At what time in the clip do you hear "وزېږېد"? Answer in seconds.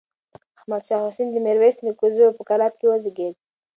2.87-3.35